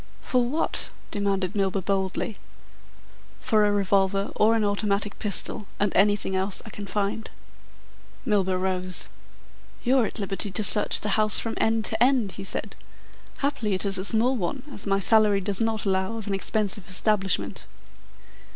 "For 0.19 0.43
what?" 0.43 0.89
demanded 1.11 1.55
Milburgh 1.55 1.85
boldly. 1.85 2.37
"For 3.39 3.65
a 3.67 3.71
revolver 3.71 4.31
or 4.35 4.55
an 4.55 4.63
automatic 4.65 5.19
pistol 5.19 5.67
and 5.79 5.95
anything 5.95 6.35
else 6.35 6.59
I 6.65 6.71
can 6.71 6.87
find." 6.87 7.29
Milburgh 8.25 8.59
rose. 8.61 9.09
"You're 9.83 10.07
at 10.07 10.17
liberty 10.17 10.49
to 10.49 10.63
search 10.63 11.01
the 11.01 11.09
house 11.19 11.37
from 11.37 11.53
end 11.57 11.85
to 11.85 12.01
end," 12.01 12.31
he 12.31 12.43
said. 12.43 12.75
"Happily, 13.45 13.75
it 13.75 13.85
is 13.85 13.99
a 13.99 14.03
small 14.03 14.35
one, 14.35 14.63
as 14.73 14.87
my 14.87 14.99
salary 14.99 15.39
does 15.39 15.61
not 15.61 15.85
allow 15.85 16.17
of 16.17 16.25
an 16.25 16.33
expensive 16.33 16.89
establishment." 16.89 17.67